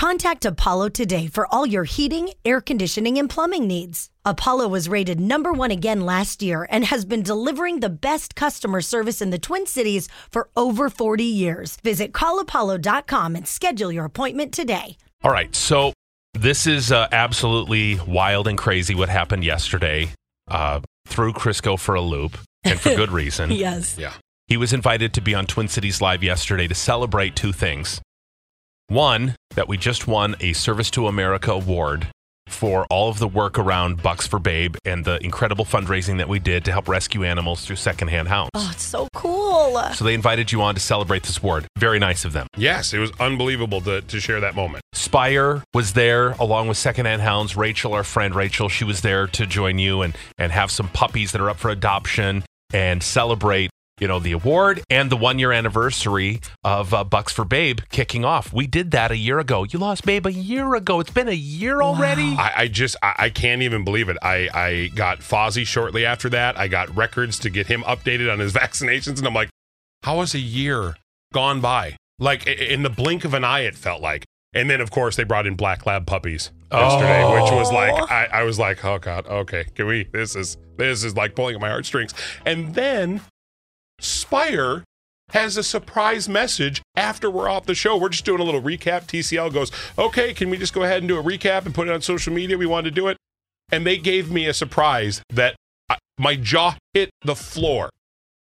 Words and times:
Contact 0.00 0.46
Apollo 0.46 0.88
today 0.88 1.26
for 1.26 1.46
all 1.52 1.66
your 1.66 1.84
heating, 1.84 2.30
air 2.42 2.62
conditioning, 2.62 3.18
and 3.18 3.28
plumbing 3.28 3.66
needs. 3.66 4.08
Apollo 4.24 4.68
was 4.68 4.88
rated 4.88 5.20
number 5.20 5.52
one 5.52 5.70
again 5.70 6.06
last 6.06 6.42
year 6.42 6.66
and 6.70 6.86
has 6.86 7.04
been 7.04 7.22
delivering 7.22 7.80
the 7.80 7.90
best 7.90 8.34
customer 8.34 8.80
service 8.80 9.20
in 9.20 9.28
the 9.28 9.38
Twin 9.38 9.66
Cities 9.66 10.08
for 10.30 10.48
over 10.56 10.88
40 10.88 11.22
years. 11.22 11.76
Visit 11.84 12.12
callapollo.com 12.12 13.36
and 13.36 13.46
schedule 13.46 13.92
your 13.92 14.06
appointment 14.06 14.54
today. 14.54 14.96
All 15.22 15.30
right, 15.30 15.54
so 15.54 15.92
this 16.32 16.66
is 16.66 16.90
uh, 16.90 17.06
absolutely 17.12 18.00
wild 18.08 18.48
and 18.48 18.56
crazy 18.56 18.94
what 18.94 19.10
happened 19.10 19.44
yesterday. 19.44 20.14
Uh, 20.48 20.80
threw 21.08 21.34
Crisco 21.34 21.78
for 21.78 21.94
a 21.94 22.00
loop, 22.00 22.38
and 22.64 22.80
for 22.80 22.94
good 22.94 23.12
reason. 23.22 23.50
Yes. 23.50 23.98
Yeah. 23.98 24.14
He 24.46 24.56
was 24.56 24.72
invited 24.72 25.12
to 25.12 25.20
be 25.20 25.34
on 25.34 25.44
Twin 25.44 25.68
Cities 25.68 26.00
Live 26.00 26.24
yesterday 26.24 26.66
to 26.68 26.74
celebrate 26.74 27.36
two 27.36 27.52
things. 27.52 28.00
One, 28.88 29.36
that 29.54 29.68
we 29.68 29.76
just 29.76 30.06
won 30.06 30.36
a 30.40 30.52
Service 30.52 30.90
to 30.92 31.06
America 31.06 31.52
award 31.52 32.08
for 32.46 32.84
all 32.90 33.08
of 33.08 33.18
the 33.18 33.28
work 33.28 33.58
around 33.58 34.02
Bucks 34.02 34.26
for 34.26 34.38
Babe 34.38 34.76
and 34.84 35.04
the 35.04 35.22
incredible 35.24 35.64
fundraising 35.64 36.18
that 36.18 36.28
we 36.28 36.38
did 36.38 36.64
to 36.64 36.72
help 36.72 36.88
rescue 36.88 37.24
animals 37.24 37.64
through 37.64 37.76
secondhand 37.76 38.28
hounds. 38.28 38.50
Oh, 38.54 38.70
it's 38.72 38.82
so 38.82 39.08
cool. 39.14 39.80
So 39.94 40.04
they 40.04 40.14
invited 40.14 40.50
you 40.52 40.60
on 40.62 40.74
to 40.74 40.80
celebrate 40.80 41.22
this 41.22 41.38
award. 41.38 41.66
Very 41.78 41.98
nice 41.98 42.24
of 42.24 42.32
them. 42.32 42.46
Yes, 42.56 42.92
it 42.92 42.98
was 42.98 43.12
unbelievable 43.20 43.80
to, 43.82 44.00
to 44.02 44.20
share 44.20 44.40
that 44.40 44.54
moment. 44.54 44.82
Spire 44.92 45.62
was 45.72 45.92
there 45.92 46.32
along 46.32 46.68
with 46.68 46.76
Secondhand 46.76 47.22
Hounds. 47.22 47.56
Rachel, 47.56 47.94
our 47.94 48.04
friend 48.04 48.34
Rachel, 48.34 48.68
she 48.68 48.84
was 48.84 49.00
there 49.00 49.26
to 49.28 49.46
join 49.46 49.78
you 49.78 50.02
and, 50.02 50.16
and 50.38 50.52
have 50.52 50.70
some 50.70 50.88
puppies 50.88 51.32
that 51.32 51.40
are 51.40 51.50
up 51.50 51.58
for 51.58 51.70
adoption 51.70 52.44
and 52.72 53.02
celebrate, 53.02 53.70
you 54.00 54.08
know, 54.08 54.18
the 54.18 54.32
award 54.32 54.82
and 54.90 55.10
the 55.10 55.16
one 55.16 55.38
year 55.38 55.52
anniversary 55.52 56.40
of 56.64 56.92
uh, 56.92 57.04
Bucks 57.04 57.32
for 57.32 57.44
Babe 57.44 57.80
kicking 57.90 58.24
off. 58.24 58.52
We 58.52 58.66
did 58.66 58.90
that 58.92 59.10
a 59.10 59.16
year 59.16 59.38
ago. 59.38 59.64
You 59.64 59.78
lost 59.78 60.04
Babe 60.04 60.26
a 60.26 60.32
year 60.32 60.74
ago. 60.74 60.98
It's 61.00 61.10
been 61.10 61.28
a 61.28 61.32
year 61.32 61.82
already. 61.82 62.34
I, 62.36 62.52
I 62.56 62.68
just 62.68 62.96
I, 63.02 63.14
I 63.18 63.30
can't 63.30 63.62
even 63.62 63.84
believe 63.84 64.08
it. 64.08 64.16
I, 64.22 64.48
I 64.52 64.90
got 64.94 65.20
Fozzie 65.20 65.66
shortly 65.66 66.04
after 66.04 66.28
that. 66.30 66.58
I 66.58 66.66
got 66.66 66.94
records 66.96 67.38
to 67.40 67.50
get 67.50 67.66
him 67.66 67.82
updated 67.82 68.32
on 68.32 68.38
his 68.38 68.52
vaccinations, 68.60 69.18
and 69.18 69.26
I'm 69.26 69.34
like, 69.34 69.50
how 70.02 70.20
has 70.20 70.34
a 70.34 70.40
year 70.40 70.96
gone 71.32 71.60
by? 71.60 71.96
Like 72.18 72.46
in 72.46 72.82
the 72.82 72.90
blink 72.90 73.24
of 73.24 73.34
an 73.34 73.44
eye, 73.44 73.60
it 73.60 73.76
felt 73.76 74.02
like. 74.02 74.24
And 74.52 74.68
then, 74.68 74.80
of 74.80 74.90
course, 74.90 75.14
they 75.14 75.22
brought 75.22 75.46
in 75.46 75.54
black 75.54 75.86
lab 75.86 76.06
puppies 76.06 76.50
yesterday, 76.72 77.22
which 77.24 77.52
was 77.52 77.70
like 77.70 78.10
I, 78.10 78.28
I 78.32 78.42
was 78.42 78.58
like, 78.58 78.84
oh 78.84 78.98
god, 78.98 79.26
okay, 79.26 79.64
can 79.76 79.86
we? 79.86 80.04
This 80.04 80.34
is 80.34 80.56
this 80.76 81.04
is 81.04 81.14
like 81.14 81.36
pulling 81.36 81.54
at 81.54 81.60
my 81.60 81.68
heartstrings. 81.68 82.14
And 82.44 82.74
then 82.74 83.20
Spire 84.00 84.84
has 85.30 85.56
a 85.56 85.62
surprise 85.62 86.28
message 86.28 86.82
after 86.96 87.30
we're 87.30 87.48
off 87.48 87.66
the 87.66 87.74
show. 87.74 87.96
We're 87.96 88.08
just 88.08 88.24
doing 88.24 88.40
a 88.40 88.44
little 88.44 88.60
recap. 88.62 89.06
TCL 89.06 89.52
goes, 89.52 89.70
okay, 89.96 90.34
can 90.34 90.50
we 90.50 90.56
just 90.58 90.74
go 90.74 90.82
ahead 90.82 90.98
and 90.98 91.08
do 91.08 91.18
a 91.18 91.22
recap 91.22 91.66
and 91.66 91.74
put 91.74 91.86
it 91.88 91.94
on 91.94 92.02
social 92.02 92.32
media? 92.32 92.58
We 92.58 92.66
wanted 92.66 92.90
to 92.90 92.94
do 93.00 93.08
it. 93.08 93.16
And 93.70 93.86
they 93.86 93.96
gave 93.98 94.30
me 94.30 94.46
a 94.46 94.54
surprise 94.54 95.22
that 95.30 95.54
I, 95.88 95.98
my 96.18 96.34
jaw 96.34 96.76
hit 96.94 97.10
the 97.24 97.36
floor. 97.36 97.90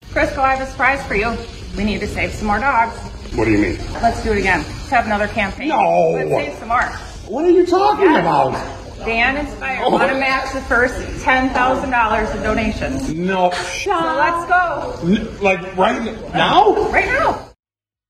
Crisco, 0.06 0.38
I 0.38 0.56
have 0.56 0.66
a 0.66 0.72
surprise 0.72 1.06
for 1.06 1.16
you. 1.16 1.36
We 1.76 1.84
need 1.84 2.00
to 2.00 2.08
save 2.08 2.32
some 2.34 2.48
more 2.48 2.60
dogs. 2.60 2.98
What 3.36 3.46
do 3.46 3.52
you 3.52 3.58
mean? 3.58 3.78
Let's 3.96 4.24
do 4.24 4.32
it 4.32 4.38
again. 4.38 4.60
Let's 4.60 4.90
have 4.90 5.06
another 5.06 5.28
campaign. 5.28 5.68
No. 5.70 6.12
Let's 6.12 6.30
save 6.30 6.58
some 6.60 6.70
more. 6.70 6.84
What 7.28 7.44
are 7.44 7.50
you 7.52 7.66
talking 7.66 8.06
Yeah. 8.06 8.22
about? 8.22 8.87
Dan 9.06 9.38
and 9.38 9.48
Spire 9.50 9.82
oh. 9.84 9.90
want 9.90 10.12
to 10.12 10.18
match 10.20 10.54
the 10.54 10.62
first 10.62 10.96
$10,000 11.24 12.36
in 12.36 12.44
donations. 12.44 13.14
No. 13.14 13.52
So 13.52 13.92
let's 13.92 14.48
go. 14.48 15.00
N- 15.04 15.42
like 15.42 15.76
right 15.78 16.02
now? 16.34 16.90
Right 16.90 17.06
now. 17.06 17.50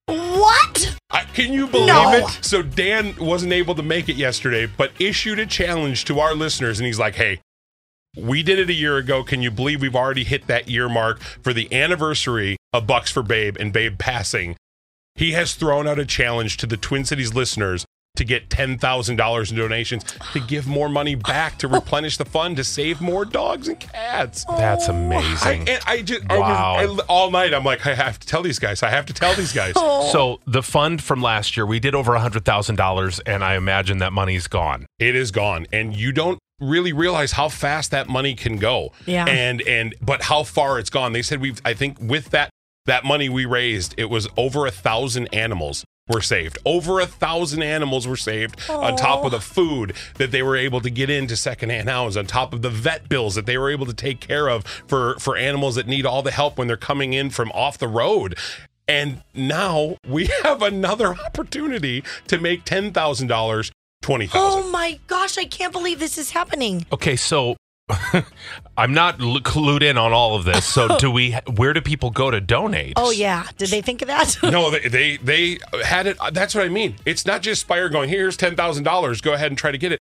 What? 0.08 0.97
I, 1.09 1.23
can 1.23 1.53
you 1.53 1.67
believe 1.67 1.88
No. 1.88 2.11
it? 2.13 2.39
So 2.41 2.61
Dan 2.61 3.15
wasn't 3.19 3.53
able 3.53 3.75
to 3.75 3.83
make 3.83 4.09
it 4.09 4.15
yesterday, 4.15 4.65
but 4.65 4.91
issued 4.99 5.39
a 5.39 5.45
challenge 5.45 6.05
to 6.05 6.19
our 6.19 6.33
listeners, 6.33 6.80
and 6.80 6.85
he's 6.88 6.99
like, 6.99 7.15
"Hey, 7.15 7.39
we 8.15 8.43
did 8.43 8.59
it 8.59 8.69
a 8.69 8.73
year 8.73 8.97
ago. 8.97 9.23
Can 9.23 9.41
you 9.41 9.52
believe 9.52 9.81
we've 9.81 9.95
already 9.95 10.23
hit 10.23 10.47
that 10.47 10.69
year 10.69 10.89
mark 10.89 11.19
for 11.19 11.53
the 11.53 11.73
anniversary 11.73 12.58
of 12.73 12.87
Bucks 12.87 13.11
for 13.11 13.23
Babe 13.23 13.58
and 13.59 13.73
Babe 13.73 13.97
passing?" 13.97 14.55
He 15.15 15.31
has 15.31 15.55
thrown 15.55 15.87
out 15.87 15.97
a 15.97 16.05
challenge 16.05 16.58
to 16.58 16.67
the 16.67 16.77
Twin 16.77 17.03
Cities 17.03 17.33
listeners 17.33 17.86
to 18.17 18.23
get 18.26 18.50
ten 18.50 18.78
thousand 18.78 19.16
dollars 19.16 19.52
in 19.52 19.58
donations 19.58 20.04
to 20.33 20.39
give 20.39 20.67
more 20.67 20.89
money 20.89 21.16
back 21.16 21.58
to 21.60 21.67
replenish 21.67 22.17
the 22.17 22.26
fund 22.26 22.58
to 22.58 22.64
save 22.64 23.02
more 23.02 23.26
dogs 23.26 23.67
and 23.67 23.80
cats. 23.80 24.45
That's 24.45 24.89
oh, 24.89 24.94
I, 24.94 24.95
amazing. 24.98 25.70
and 25.70 25.82
I 25.88 26.02
just 26.02 26.27
Wow. 26.30 26.76
I 26.77 26.86
was, 26.86 27.00
I, 27.00 27.04
all 27.08 27.32
night. 27.32 27.54
I'm 27.54 27.64
like, 27.64 27.86
I 27.88 27.94
have 27.95 28.20
to 28.20 28.27
tell 28.27 28.42
these 28.44 28.60
guys. 28.60 28.83
I 28.83 28.89
have 28.89 29.06
to 29.08 29.14
tell 29.14 29.33
these 29.36 29.54
guys. 29.54 29.73
Oh. 29.76 30.10
so 30.11 30.39
the 30.45 30.61
fund 30.64 31.02
from 31.02 31.22
last 31.22 31.56
year, 31.58 31.66
we 31.66 31.80
did 31.80 31.95
over 31.95 32.14
$100,000, 32.14 33.22
and 33.26 33.44
I 33.44 33.56
imagine 33.56 34.00
that 34.00 34.14
money's 34.14 34.48
gone. 34.48 34.86
it 35.00 35.16
is 35.16 35.32
gone 35.32 35.67
and 35.72 35.95
you 35.95 36.11
don't 36.11 36.39
really 36.60 36.92
realize 36.94 37.33
how 37.33 37.50
fast 37.50 37.92
that 37.92 38.08
money 38.10 38.33
can 38.33 38.58
go 38.58 38.92
Yeah. 39.06 39.26
and 39.26 39.61
and 39.61 39.94
but 40.02 40.23
how 40.23 40.42
far 40.44 40.80
it's 40.80 40.89
gone 40.89 41.14
they 41.14 41.22
said 41.22 41.39
we've 41.39 41.61
i 41.64 41.73
think 41.76 41.98
with 42.02 42.32
that 42.32 42.50
that 42.88 43.04
money 43.06 43.30
we 43.30 43.45
raised 43.45 43.94
it 43.98 44.06
was 44.10 44.27
over 44.38 44.66
a 44.66 44.72
thousand 44.72 45.27
animals 45.33 45.86
were 46.08 46.22
saved. 46.22 46.58
Over 46.66 47.00
a 47.00 47.06
thousand 47.06 47.64
animals 47.64 48.08
were 48.08 48.18
saved 48.18 48.70
on 48.70 48.95
top 48.95 49.26
of 49.26 49.32
the 49.32 49.42
food 49.42 49.94
that 50.16 50.32
they 50.32 50.42
were 50.42 50.56
able 50.56 50.82
to 50.82 50.90
get 50.90 51.10
into 51.10 51.36
secondhand 51.36 51.90
hounds 51.90 52.18
on 52.18 52.26
top 52.26 52.54
of 52.54 52.62
the 52.62 52.70
vet 52.70 53.10
bills 53.10 53.36
that 53.36 53.45
they 53.45 53.58
were 53.58 53.70
able 53.70 53.86
to 53.86 53.94
take 53.94 54.20
care 54.20 54.48
of 54.50 54.66
for 54.88 55.16
for 55.20 55.38
animals 55.38 55.76
that 55.76 55.88
need 55.88 56.06
all 56.06 56.22
the 56.22 56.32
help 56.32 56.58
when 56.58 56.68
they're 56.68 56.78
coming 56.78 57.14
in 57.14 57.30
from 57.30 57.52
off 57.52 57.78
the 57.78 57.88
road. 57.88 58.38
And 58.88 59.22
now 59.34 59.98
we 60.08 60.30
have 60.44 60.62
another 60.62 61.16
opportunity 61.16 62.04
to 62.28 62.38
make 62.38 62.64
$10,000 62.64 63.72
20,000 64.02 64.32
Oh 64.42 64.72
my 64.72 65.00
gosh, 65.08 65.38
I 65.38 65.45
can't 65.45 65.74
believe 65.74 66.00
this 66.00 66.18
is 66.18 66.32
happening. 66.32 66.86
Okay, 66.94 67.16
so 67.16 67.58
I'm 68.77 68.93
not 68.93 69.21
l- 69.21 69.39
clued 69.39 69.81
in 69.81 69.98
on 69.98 70.11
all 70.14 70.36
of 70.36 70.45
this. 70.45 70.65
So 70.65 70.98
do 70.99 71.09
we? 71.09 71.33
Where 71.55 71.73
do 71.73 71.81
people 71.81 72.09
go 72.09 72.30
to 72.31 72.42
donate? 72.42 72.93
Oh, 72.95 73.11
yeah. 73.11 73.48
Did 73.58 73.70
they 73.70 73.81
think 73.81 74.02
of 74.02 74.08
that? 74.08 74.36
No, 74.48 74.71
they, 74.71 74.87
they 74.87 75.17
they 75.17 75.59
had 75.83 76.08
it. 76.08 76.17
Uh, 76.20 76.30
that's 76.31 76.55
what 76.55 76.64
I 76.64 76.70
mean. 76.70 76.95
It's 77.05 77.26
not 77.26 77.42
just 77.42 77.61
Spire 77.61 77.89
going 77.89 78.09
here's 78.09 78.37
ten 78.37 78.55
thousand 78.55 78.86
dollars. 78.86 79.20
Go 79.21 79.33
ahead 79.33 79.52
and 79.52 79.58
try 79.58 79.71
to 79.71 79.77
get 79.77 79.92
it. 79.92 79.99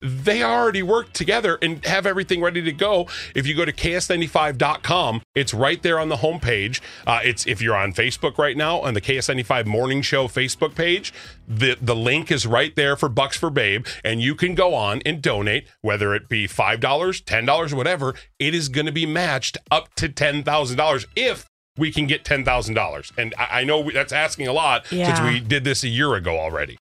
They 0.00 0.44
already 0.44 0.82
work 0.82 1.12
together 1.12 1.58
and 1.60 1.84
have 1.84 2.06
everything 2.06 2.40
ready 2.40 2.62
to 2.62 2.72
go. 2.72 3.08
If 3.34 3.48
you 3.48 3.56
go 3.56 3.64
to 3.64 3.72
ks95.com, 3.72 5.22
it's 5.34 5.52
right 5.52 5.82
there 5.82 5.98
on 5.98 6.08
the 6.08 6.16
homepage. 6.16 6.80
Uh, 7.04 7.18
it's 7.24 7.46
if 7.48 7.60
you're 7.60 7.74
on 7.74 7.92
Facebook 7.92 8.38
right 8.38 8.56
now 8.56 8.78
on 8.80 8.94
the 8.94 9.00
KS95 9.00 9.66
Morning 9.66 10.02
Show 10.02 10.28
Facebook 10.28 10.76
page, 10.76 11.12
the 11.48 11.76
the 11.80 11.96
link 11.96 12.30
is 12.30 12.46
right 12.46 12.74
there 12.76 12.94
for 12.96 13.08
Bucks 13.08 13.36
for 13.36 13.50
Babe, 13.50 13.86
and 14.04 14.22
you 14.22 14.36
can 14.36 14.54
go 14.54 14.72
on 14.72 15.02
and 15.04 15.20
donate, 15.20 15.66
whether 15.80 16.14
it 16.14 16.28
be 16.28 16.46
five 16.46 16.78
dollars, 16.78 17.20
ten 17.20 17.44
dollars, 17.44 17.74
whatever. 17.74 18.14
It 18.38 18.54
is 18.54 18.68
going 18.68 18.86
to 18.86 18.92
be 18.92 19.06
matched 19.06 19.58
up 19.70 19.92
to 19.96 20.08
ten 20.08 20.44
thousand 20.44 20.76
dollars 20.76 21.06
if 21.16 21.46
we 21.76 21.90
can 21.90 22.06
get 22.06 22.24
ten 22.24 22.44
thousand 22.44 22.74
dollars. 22.74 23.12
And 23.18 23.34
I, 23.36 23.60
I 23.60 23.64
know 23.64 23.80
we, 23.80 23.94
that's 23.94 24.12
asking 24.12 24.46
a 24.46 24.52
lot 24.52 24.86
since 24.86 25.18
we 25.20 25.40
did 25.40 25.64
this 25.64 25.82
a 25.82 25.88
year 25.88 26.14
ago 26.14 26.38
already. 26.38 26.78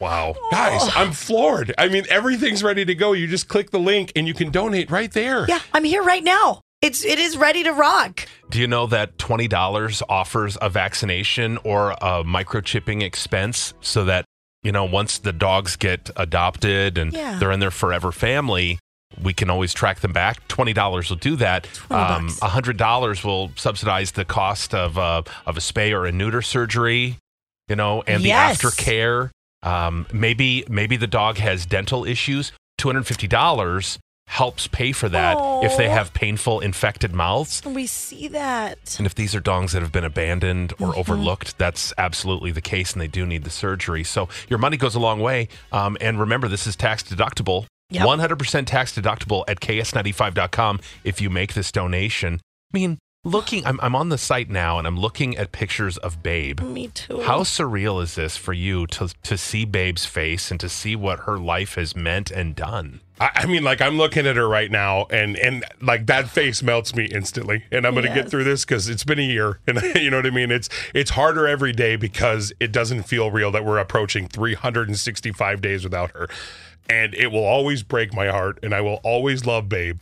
Wow, 0.00 0.34
guys, 0.50 0.88
I'm 0.94 1.12
floored. 1.12 1.74
I 1.78 1.88
mean, 1.88 2.04
everything's 2.10 2.62
ready 2.62 2.84
to 2.84 2.94
go. 2.94 3.12
You 3.12 3.26
just 3.26 3.48
click 3.48 3.70
the 3.70 3.78
link 3.78 4.12
and 4.14 4.26
you 4.28 4.34
can 4.34 4.50
donate 4.50 4.90
right 4.90 5.10
there. 5.12 5.46
yeah, 5.48 5.60
I'm 5.72 5.84
here 5.84 6.02
right 6.02 6.22
now. 6.24 6.60
It's 6.82 7.04
it 7.04 7.18
is 7.18 7.36
ready 7.38 7.62
to 7.64 7.72
rock. 7.72 8.26
Do 8.50 8.60
you 8.60 8.66
know 8.66 8.86
that 8.88 9.16
twenty 9.18 9.48
dollars 9.48 10.02
offers 10.08 10.58
a 10.60 10.68
vaccination 10.68 11.56
or 11.64 11.92
a 11.92 12.22
microchipping 12.24 13.02
expense, 13.02 13.72
so 13.80 14.04
that 14.04 14.26
you 14.62 14.72
know 14.72 14.84
once 14.84 15.16
the 15.18 15.32
dogs 15.32 15.76
get 15.76 16.10
adopted 16.16 16.98
and 16.98 17.12
Yeah. 17.14 17.38
they're 17.38 17.50
in 17.50 17.60
their 17.60 17.70
forever 17.70 18.12
family, 18.12 18.78
we 19.22 19.32
can 19.32 19.48
always 19.48 19.72
track 19.72 20.00
them 20.00 20.12
back. 20.12 20.46
Twenty 20.48 20.74
dollars 20.74 21.08
will 21.08 21.16
do 21.16 21.34
that. 21.36 21.64
20 21.88 22.02
Um, 22.02 22.28
hundred 22.42 22.76
dollars 22.76 23.24
will 23.24 23.52
subsidize 23.56 24.12
the 24.12 24.26
cost 24.26 24.74
of 24.74 24.98
uh, 24.98 25.22
of 25.46 25.56
a 25.56 25.60
spay 25.60 25.92
or 25.92 26.04
a 26.04 26.12
neuter 26.12 26.42
surgery. 26.42 27.16
You 27.68 27.76
know, 27.76 28.02
and 28.06 28.22
Yes. 28.22 28.60
the 28.60 28.68
aftercare. 28.68 29.30
Um, 29.66 30.06
maybe 30.12 30.64
maybe 30.68 30.96
the 30.96 31.06
dog 31.06 31.38
has 31.38 31.66
dental 31.66 32.04
issues. 32.04 32.52
Two 32.78 32.88
hundred 32.88 33.06
fifty 33.06 33.26
dollars 33.26 33.98
helps 34.28 34.66
pay 34.66 34.90
for 34.90 35.08
that 35.08 35.36
if 35.62 35.76
they 35.76 35.88
have 35.88 36.12
painful 36.12 36.58
infected 36.58 37.12
mouths. 37.14 37.62
We 37.64 37.86
see 37.86 38.26
that. 38.28 38.96
And 38.98 39.06
if 39.06 39.14
these 39.14 39.36
are 39.36 39.40
dogs 39.40 39.72
that 39.72 39.82
have 39.82 39.92
been 39.92 40.04
abandoned 40.04 40.72
or 40.80 40.88
Mm-hmm. 40.88 40.98
overlooked, 40.98 41.58
that's 41.58 41.92
absolutely 41.96 42.50
the 42.50 42.60
case, 42.60 42.92
and 42.92 43.00
they 43.00 43.06
do 43.06 43.24
need 43.24 43.44
the 43.44 43.50
surgery. 43.50 44.02
So 44.02 44.28
your 44.48 44.58
money 44.58 44.76
goes 44.76 44.94
a 44.96 44.98
long 45.00 45.20
way. 45.20 45.48
Um, 45.70 45.96
and 46.00 46.18
remember, 46.18 46.48
this 46.48 46.66
is 46.66 46.74
tax 46.74 47.02
deductible. 47.04 47.66
Yep. 47.90 48.04
100% 48.04 48.66
tax 48.66 48.92
deductible 48.96 49.44
at 49.46 49.60
ks95.com 49.60 50.80
if 51.04 51.20
you 51.20 51.30
make 51.30 51.54
this 51.54 51.70
donation. 51.70 52.40
I 52.74 52.78
mean, 52.78 52.98
looking, 53.26 53.66
I'm, 53.66 53.78
I'm 53.82 53.94
on 53.94 54.08
the 54.08 54.18
site 54.18 54.48
now 54.48 54.78
and 54.78 54.86
I'm 54.86 54.98
looking 54.98 55.36
at 55.36 55.52
pictures 55.52 55.98
of 55.98 56.22
Babe. 56.22 56.60
Me 56.60 56.88
too. 56.88 57.22
How 57.22 57.40
surreal 57.40 58.02
is 58.02 58.14
this 58.14 58.36
for 58.36 58.52
you 58.52 58.86
to 58.88 59.08
to 59.24 59.36
see 59.36 59.64
Babe's 59.64 60.06
face 60.06 60.50
and 60.50 60.60
to 60.60 60.68
see 60.68 60.96
what 60.96 61.20
her 61.20 61.38
life 61.38 61.74
has 61.74 61.94
meant 61.94 62.30
and 62.30 62.54
done? 62.54 63.00
I, 63.20 63.30
I 63.34 63.46
mean, 63.46 63.64
like 63.64 63.80
I'm 63.80 63.96
looking 63.96 64.26
at 64.26 64.36
her 64.36 64.48
right 64.48 64.70
now, 64.70 65.06
and 65.10 65.36
and 65.36 65.64
like 65.80 66.06
that 66.06 66.28
face 66.28 66.62
melts 66.62 66.94
me 66.94 67.06
instantly. 67.06 67.64
And 67.70 67.86
I'm 67.86 67.94
going 67.94 68.06
to 68.06 68.14
get 68.14 68.30
through 68.30 68.44
this 68.44 68.64
because 68.64 68.88
it's 68.88 69.04
been 69.04 69.18
a 69.18 69.22
year, 69.22 69.60
and 69.66 69.82
you 69.96 70.10
know 70.10 70.18
what 70.18 70.26
I 70.26 70.30
mean. 70.30 70.50
It's 70.50 70.68
it's 70.94 71.10
harder 71.10 71.46
every 71.46 71.72
day 71.72 71.96
because 71.96 72.52
it 72.60 72.72
doesn't 72.72 73.04
feel 73.04 73.30
real 73.30 73.50
that 73.52 73.64
we're 73.64 73.78
approaching 73.78 74.28
365 74.28 75.60
days 75.60 75.84
without 75.84 76.10
her, 76.12 76.28
and 76.88 77.14
it 77.14 77.28
will 77.28 77.44
always 77.44 77.82
break 77.82 78.12
my 78.14 78.28
heart, 78.28 78.58
and 78.62 78.74
I 78.74 78.80
will 78.80 79.00
always 79.02 79.46
love 79.46 79.68
Babe. 79.68 79.98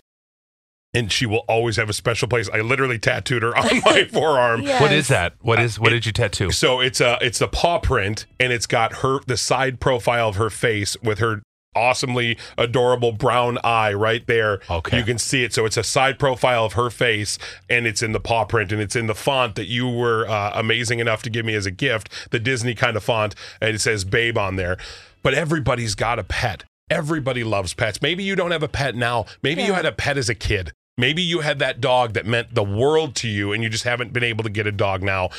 And 0.95 1.11
she 1.11 1.27
will 1.27 1.45
always 1.49 1.77
have 1.77 1.89
a 1.91 1.93
special 1.93 2.29
place. 2.29 2.49
I 2.53 2.61
literally 2.61 2.99
tattooed 2.99 3.43
her 3.43 3.57
on 3.57 3.81
my 3.85 4.05
forearm. 4.13 4.63
Yes. 4.63 4.81
What 4.81 4.93
is 4.93 5.09
that? 5.09 5.35
What 5.41 5.61
is 5.61 5.79
what 5.79 5.91
did 5.91 6.07
you 6.07 6.13
tattoo? 6.13 6.51
So 6.53 6.81
it's 6.81 7.01
a 7.01 7.19
it's 7.21 7.41
a 7.41 7.49
paw 7.49 7.79
print, 7.81 8.27
and 8.39 8.53
it's 8.53 8.67
got 8.67 8.99
her 8.99 9.19
the 9.27 9.37
side 9.37 9.81
profile 9.81 10.29
of 10.29 10.37
her 10.37 10.51
face 10.51 10.97
with 11.03 11.19
her 11.19 11.43
awesomely 11.77 12.39
adorable 12.57 13.11
brown 13.13 13.59
eye 13.65 13.93
right 13.93 14.25
there. 14.29 14.61
Okay. 14.71 14.99
you 14.99 15.05
can 15.05 15.19
see 15.19 15.43
it. 15.45 15.53
So 15.53 15.65
it's 15.67 15.77
a 15.77 15.83
side 15.83 16.19
profile 16.19 16.65
of 16.65 16.75
her 16.75 16.91
face, 16.91 17.39
and 17.69 17.87
it's 17.87 18.03
in 18.03 18.13
the 18.13 18.21
paw 18.21 18.45
print, 18.45 18.71
and 18.71 18.81
it's 18.81 18.95
in 18.95 19.07
the 19.09 19.15
font 19.15 19.57
that 19.57 19.67
you 19.67 19.89
were 19.89 20.27
uh, 20.29 20.53
amazing 20.55 21.01
enough 21.01 21.23
to 21.25 21.31
give 21.31 21.45
me 21.45 21.55
as 21.55 21.67
a 21.67 21.71
gift, 21.73 22.09
the 22.31 22.39
Disney 22.39 22.75
kind 22.77 22.97
of 22.97 23.03
font, 23.05 23.35
and 23.61 23.75
it 23.75 23.81
says 23.81 24.05
"Babe" 24.05 24.39
on 24.39 24.57
there. 24.57 24.77
But 25.23 25.35
everybody's 25.35 25.95
got 25.95 26.19
a 26.19 26.25
pet. 26.25 26.65
Everybody 26.91 27.45
loves 27.45 27.73
pets. 27.73 28.03
Maybe 28.03 28.23
you 28.25 28.37
don't 28.37 28.51
have 28.51 28.63
a 28.63 28.69
pet 28.69 28.95
now. 28.95 29.25
Maybe 29.43 29.63
you 29.63 29.73
had 29.73 29.87
a 29.87 29.93
pet 29.93 30.19
as 30.19 30.29
a 30.29 30.35
kid. 30.35 30.71
Maybe 30.97 31.23
you 31.23 31.41
had 31.41 31.59
that 31.59 31.81
dog 31.81 32.13
that 32.13 32.25
meant 32.25 32.55
the 32.55 32.63
world 32.63 33.17
to 33.17 33.29
you, 33.29 33.53
and 33.53 33.63
you 33.63 33.69
just 33.69 33.85
haven't 33.85 34.13
been 34.13 34.23
able 34.23 34.45
to 34.45 34.51
get 34.51 34.67
a 34.67 34.73
dog 34.73 35.03
now. 35.03 35.31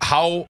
How 0.00 0.46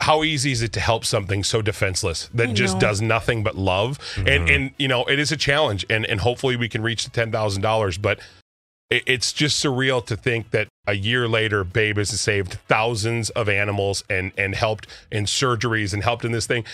how 0.00 0.22
easy 0.22 0.52
is 0.52 0.62
it 0.62 0.72
to 0.74 0.80
help 0.80 1.04
something 1.04 1.42
so 1.42 1.60
defenseless 1.60 2.30
that 2.32 2.50
I 2.50 2.52
just 2.52 2.74
know. 2.74 2.80
does 2.80 3.00
nothing 3.02 3.42
but 3.42 3.56
love? 3.56 3.98
And 4.16 4.26
mm-hmm. 4.26 4.48
and 4.48 4.70
you 4.78 4.88
know 4.88 5.04
it 5.04 5.18
is 5.18 5.32
a 5.32 5.36
challenge 5.36 5.84
and 5.90 6.06
and 6.06 6.20
hopefully 6.20 6.56
we 6.56 6.68
can 6.68 6.82
reach 6.82 7.04
the 7.04 7.10
ten 7.10 7.32
thousand 7.32 7.62
dollars 7.62 7.98
but 7.98 8.20
it, 8.90 9.02
it's 9.06 9.32
just 9.32 9.62
surreal 9.62 10.04
to 10.06 10.16
think 10.16 10.52
that 10.52 10.68
a 10.86 10.94
year 10.94 11.26
later 11.26 11.64
babe 11.64 11.96
has 11.96 12.08
saved 12.20 12.54
thousands 12.68 13.30
of 13.30 13.48
animals 13.48 14.04
and 14.08 14.30
and 14.38 14.54
helped 14.54 14.86
in 15.10 15.24
surgeries 15.24 15.92
and 15.92 16.04
helped 16.04 16.24
in 16.24 16.32
this 16.32 16.46
thing. 16.46 16.64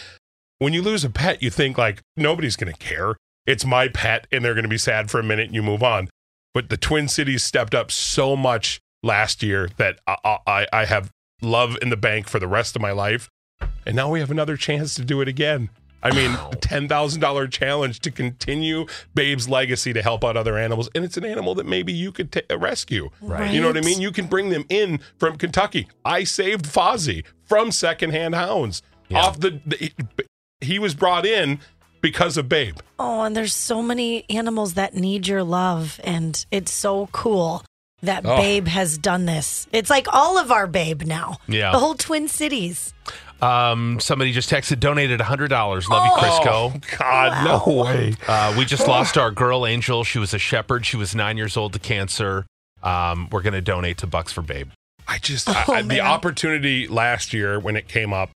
When 0.59 0.75
you 0.75 0.83
lose 0.83 1.05
a 1.05 1.11
pet 1.11 1.43
you 1.43 1.49
think 1.49 1.79
like 1.79 2.01
nobody's 2.17 2.57
going 2.57 2.73
to 2.73 2.79
care. 2.79 3.17
It's 3.47 3.65
my 3.65 3.89
pet 3.89 4.27
and 4.33 4.45
they're 4.45 4.55
going 4.55 4.65
to 4.65 4.71
be 4.71 4.79
sad 4.79 5.11
for 5.11 5.21
a 5.21 5.23
minute 5.23 5.47
and 5.47 5.55
you 5.55 5.63
move 5.63 5.83
on 5.83 6.09
but 6.55 6.71
the 6.71 6.77
twin 6.77 7.09
cities 7.09 7.43
stepped 7.43 7.75
up 7.75 7.91
so 7.91 8.37
much 8.37 8.81
last 9.03 9.43
year 9.43 9.69
that 9.77 9.99
I, 10.07 10.39
I, 10.47 10.67
I 10.73 10.85
have 10.87 11.11
love 11.43 11.77
in 11.83 11.91
the 11.91 11.97
bank 11.97 12.29
for 12.29 12.39
the 12.39 12.49
rest 12.49 12.75
of 12.75 12.81
my 12.81 12.93
life. 12.93 13.29
And 13.85 13.95
now 13.95 14.11
we 14.11 14.21
have 14.21 14.31
another 14.31 14.57
chance 14.57 14.95
to 14.95 15.05
do 15.05 15.21
it 15.21 15.29
again. 15.29 15.69
I 16.03 16.15
mean, 16.15 16.33
a 16.33 16.57
$10,000 16.57 17.51
challenge 17.51 18.01
to 18.01 18.11
continue 18.11 18.87
Babe's 19.15 19.49
legacy 19.49 19.95
to 19.95 20.03
help 20.03 20.23
out 20.23 20.37
other 20.37 20.59
animals. 20.59 20.91
And 20.95 21.03
it's 21.03 21.17
an 21.17 21.25
animal 21.25 21.55
that 21.55 21.65
maybe 21.65 21.95
you 21.95 22.13
could 22.13 22.31
ta- 22.31 22.41
uh, 22.51 22.59
rescue. 22.59 23.09
Right. 23.23 23.53
You 23.53 23.63
know 23.63 23.69
what 23.69 23.79
I 23.79 23.81
mean? 23.81 24.03
You 24.03 24.13
can 24.13 24.27
bring 24.27 24.51
them 24.51 24.67
in 24.69 25.01
from 25.19 25.39
Kentucky. 25.39 25.89
I 26.05 26.25
saved 26.25 26.67
Fozzie 26.67 27.25
from 27.43 27.73
secondhand 27.73 28.35
hounds. 28.35 28.83
Yeah. 29.09 29.23
Off 29.23 29.41
the, 29.41 29.61
the, 29.65 29.93
he 30.61 30.79
was 30.79 30.95
brought 30.95 31.25
in 31.25 31.61
because 32.05 32.37
of 32.37 32.51
Babe. 32.51 32.77
Oh, 32.99 33.23
and 33.23 33.35
there's 33.35 33.55
so 33.55 33.81
many 33.81 34.27
animals 34.29 34.75
that 34.75 34.95
need 34.95 35.27
your 35.27 35.43
love, 35.43 35.99
and 36.05 36.45
it's 36.51 36.71
so 36.71 37.09
cool 37.13 37.65
that 38.03 38.27
Oh. 38.27 38.37
Babe 38.37 38.67
has 38.69 38.99
done 38.99 39.25
this. 39.25 39.67
It's 39.73 39.89
like 39.89 40.07
all 40.13 40.37
of 40.37 40.53
our 40.53 40.67
Babe 40.67 41.05
now. 41.05 41.39
Yeah. 41.49 41.73
The 41.73 41.79
whole 41.79 41.95
Twin 41.95 42.29
Cities. 42.29 42.93
Um, 43.41 44.01
somebody 44.01 44.33
just 44.33 44.51
texted, 44.51 44.81
donated 44.81 45.23
hundred 45.23 45.49
dollars. 45.49 45.89
Love 45.89 46.05
you, 46.05 46.13
Crisco. 46.23 46.73
Oh, 46.77 46.81
God, 46.99 47.65
no 47.67 47.83
way. 47.83 48.15
Uh, 48.29 48.55
we 48.59 48.67
just 48.67 48.87
lost 48.97 49.17
our 49.17 49.31
girl 49.31 49.65
Angel. 49.67 50.05
She 50.05 50.19
was 50.19 50.35
a 50.35 50.39
shepherd. 50.39 50.85
She 50.85 50.99
was 50.99 51.15
nine 51.15 51.39
years 51.39 51.57
old 51.57 51.73
to 51.73 51.79
cancer. 51.79 52.45
Um, 52.83 53.29
we're 53.33 53.41
going 53.43 53.55
to 53.55 53.63
donate 53.63 53.97
to 53.99 54.07
Bucks 54.07 54.31
for 54.31 54.43
Babe. 54.43 54.69
I 55.09 55.17
just 55.19 55.49
Oh, 55.49 55.65
I, 55.69 55.81
the 55.81 56.01
opportunity 56.01 56.87
last 56.87 57.33
year 57.33 57.59
when 57.59 57.77
it 57.77 57.89
came 57.89 58.13
up, 58.13 58.29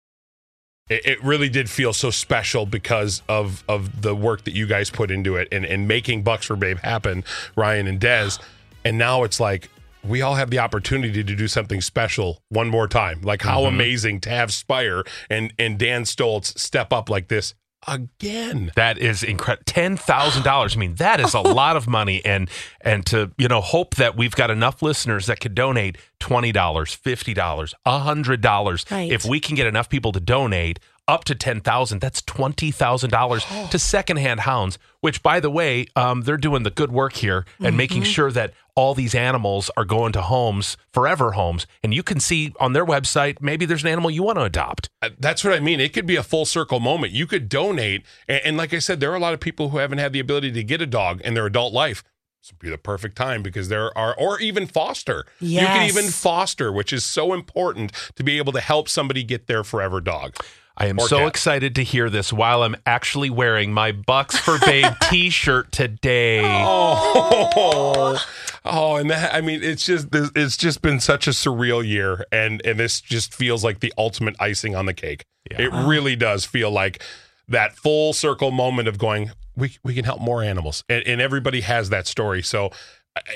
it, 0.89 1.07
it 1.07 1.25
really 1.25 1.49
did 1.49 1.69
feel 1.69 1.93
so 1.93 2.11
special 2.11 2.67
because 2.67 3.23
of 3.29 3.65
of 3.69 4.03
the 4.03 4.15
work 4.15 4.45
that 4.45 4.55
you 4.55 4.67
guys 4.67 4.91
put 4.91 5.11
into 5.11 5.37
it 5.37 5.49
and 5.53 5.65
and 5.65 5.89
making 5.89 6.23
Bucks 6.23 6.47
for 6.47 6.57
Babe 6.57 6.79
happen, 6.79 7.25
Ryan 7.57 7.87
and 7.87 8.01
Dez, 8.01 8.41
and 8.85 8.99
now 8.99 9.25
it's 9.25 9.41
like. 9.41 9.71
We 10.05 10.23
all 10.23 10.37
have 10.37 10.51
the 10.51 10.61
opportunity 10.61 11.25
to 11.25 11.35
do 11.35 11.49
something 11.49 11.81
special 11.81 12.41
one 12.51 12.69
more 12.69 12.87
time. 12.87 13.21
Like 13.21 13.43
how 13.43 13.63
mm-hmm. 13.63 13.75
amazing 13.75 14.21
to 14.21 14.31
have 14.31 14.53
Spire 14.53 15.03
and 15.29 15.53
and 15.59 15.77
Dan 15.77 16.05
Stoltz 16.05 16.57
step 16.57 16.93
up 16.93 17.11
like 17.11 17.27
this 17.27 17.53
again. 17.87 18.73
That 18.77 18.99
is 18.99 19.23
incredible. 19.23 19.65
Ten 19.67 19.97
thousand 19.97 20.43
dollars. 20.43 20.77
I 20.77 20.79
mean, 20.79 20.95
that 20.97 21.21
is 21.21 21.35
a 21.35 21.41
lot 21.61 21.77
of 21.77 21.87
money, 21.87 22.25
and 22.25 22.51
and 22.81 23.05
to 23.07 23.31
you 23.39 23.49
know 23.49 23.61
hope 23.61 23.97
that 23.97 24.17
we've 24.17 24.35
got 24.35 24.51
enough 24.51 24.83
listeners 24.83 25.27
that 25.27 25.41
could 25.41 25.55
donate 25.55 25.97
twenty 26.19 26.53
dollars, 26.53 26.95
fifty 26.95 27.35
dollars, 27.35 27.75
hundred 27.87 28.41
dollars. 28.41 28.85
Right. 28.91 29.11
If 29.11 29.25
we 29.25 29.41
can 29.41 29.55
get 29.55 29.67
enough 29.67 29.89
people 29.89 30.13
to 30.13 30.21
donate 30.21 30.79
up 31.07 31.25
to 31.25 31.35
ten 31.35 31.61
thousand, 31.61 32.01
that's 32.01 32.23
twenty 32.23 32.71
thousand 32.71 33.11
dollars 33.11 33.45
to 33.71 33.79
secondhand 33.79 34.41
hounds. 34.41 34.79
Which, 35.01 35.23
by 35.23 35.39
the 35.39 35.51
way, 35.51 35.87
um, 35.95 36.23
they're 36.23 36.37
doing 36.37 36.65
the 36.65 36.71
good 36.71 36.91
work 36.91 37.15
here 37.15 37.47
and 37.61 37.77
making 37.77 38.03
sure 38.03 38.33
that 38.33 38.53
all 38.79 38.95
these 38.95 39.13
animals 39.13 39.73
are 39.77 39.85
going 39.85 40.13
to 40.13 40.23
homes, 40.23 40.77
forever 40.93 41.33
homes, 41.33 41.67
and 41.83 41.93
you 41.93 42.05
can 42.05 42.21
see 42.21 42.55
on 42.61 42.75
their 42.75 42.87
website 42.87 43.43
maybe 43.43 43.67
there's 43.67 43.83
an 43.83 43.89
animal 43.89 44.09
you 44.09 44.23
want 44.23 44.39
to 44.39 44.45
adopt. 44.45 44.89
Uh, 45.03 45.11
That's 45.19 45.43
what 45.43 45.53
I 45.53 45.59
mean. 45.59 45.81
It 45.81 45.93
could 45.93 46.07
be 46.07 46.15
a 46.15 46.23
full 46.23 46.45
circle 46.45 46.79
moment. 46.79 47.13
You 47.13 47.27
could 47.27 47.49
donate, 47.49 48.07
and, 48.29 48.41
and 48.45 48.57
like 48.57 48.73
I 48.73 48.79
said, 48.79 49.01
there 49.01 49.11
are 49.11 49.17
a 49.17 49.21
lot 49.21 49.35
of 49.35 49.41
people 49.41 49.71
who 49.71 49.79
haven't 49.79 49.99
had 49.99 50.13
the 50.13 50.21
ability 50.21 50.53
to 50.53 50.63
get 50.63 50.81
a 50.81 50.87
dog 50.87 51.21
in 51.23 51.35
their 51.35 51.47
adult 51.47 51.73
life. 51.73 52.05
This 52.41 52.53
would 52.53 52.61
be 52.61 52.71
the 52.71 52.79
perfect 52.79 53.17
time 53.17 53.43
because 53.43 53.69
there 53.69 53.97
are, 53.99 54.15
or 54.17 54.39
even 54.39 54.65
foster. 54.69 55.25
You 55.61 55.67
can 55.67 55.89
even 55.89 56.09
foster, 56.13 56.71
which 56.71 56.93
is 56.93 57.05
so 57.05 57.33
important 57.33 57.91
to 58.15 58.23
be 58.23 58.39
able 58.39 58.53
to 58.53 58.61
help 58.61 58.89
somebody 58.89 59.25
get 59.25 59.49
their 59.49 59.65
forever 59.65 60.01
dog. 60.01 60.37
I 60.81 60.87
am 60.87 60.99
so 61.01 61.19
cat. 61.19 61.29
excited 61.29 61.75
to 61.75 61.83
hear 61.83 62.09
this 62.09 62.33
while 62.33 62.63
I'm 62.63 62.77
actually 62.87 63.31
wearing 63.31 63.73
my 63.73 63.91
Bucks 63.91 64.39
for 64.39 64.59
Babe 64.61 64.93
t-shirt 65.11 65.73
today. 65.73 66.41
Oh, 66.45 68.19
oh, 68.65 68.97
and 68.97 69.11
that 69.11 69.35
I 69.35 69.41
mean, 69.41 69.63
it's 69.63 69.85
just 69.85 70.13
this- 70.13 70.31
it's 70.37 70.57
just 70.57 70.81
been 70.81 71.01
such 71.01 71.27
a 71.27 71.31
surreal 71.31 71.85
year, 71.87 72.25
and 72.31 72.65
and 72.65 72.79
this 72.79 73.01
just 73.01 73.35
feels 73.35 73.65
like 73.65 73.81
the 73.81 73.93
ultimate 73.99 74.37
icing 74.39 74.75
on 74.77 74.87
the 74.87 74.95
cake. 74.95 75.25
It 75.51 75.73
really 75.73 76.15
does 76.15 76.45
feel 76.45 76.71
like 76.71 77.03
that 77.49 77.75
full 77.75 78.13
circle 78.13 78.51
moment 78.51 78.87
of 78.87 78.99
going, 78.99 79.31
we 79.57 79.77
we 79.83 79.95
can 79.95 80.05
help 80.05 80.21
more 80.21 80.43
animals, 80.43 80.85
and, 80.89 81.03
and 81.07 81.21
everybody 81.21 81.63
has 81.63 81.91
that 81.91 82.07
story. 82.07 82.43
So 82.43 82.71